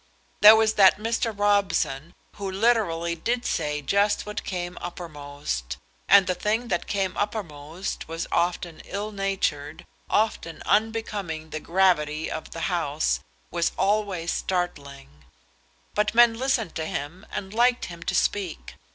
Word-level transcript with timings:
There 0.39 0.55
was 0.55 0.73
that 0.81 0.97
Mr. 0.97 1.31
Robson, 1.31 2.15
who 2.37 2.49
literally 2.49 3.13
did 3.13 3.45
say 3.45 3.83
just 3.83 4.25
what 4.25 4.43
came 4.43 4.75
uppermost; 4.81 5.77
and 6.07 6.25
the 6.25 6.33
thing 6.33 6.69
that 6.69 6.87
came 6.87 7.15
uppermost 7.15 8.07
was 8.07 8.25
often 8.31 8.81
ill 8.85 9.11
natured, 9.11 9.85
often 10.09 10.63
unbecoming 10.65 11.51
the 11.51 11.59
gravity 11.59 12.31
of 12.31 12.49
the 12.49 12.61
House, 12.61 13.19
was 13.51 13.73
always 13.77 14.33
startling; 14.33 15.23
but 15.93 16.15
men 16.15 16.33
listened 16.33 16.73
to 16.77 16.87
him 16.87 17.27
and 17.31 17.53
liked 17.53 17.85
him 17.85 18.01
to 18.01 18.15
speak. 18.15 18.77